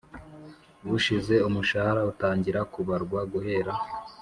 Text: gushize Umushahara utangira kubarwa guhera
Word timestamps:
gushize 0.89 1.35
Umushahara 1.47 2.01
utangira 2.11 2.59
kubarwa 2.73 3.19
guhera 3.31 3.71